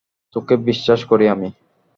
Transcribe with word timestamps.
তোকে 0.35 0.53
বিশ্বাস 0.67 0.99
করি 1.05 1.25
আমি। 1.27 1.49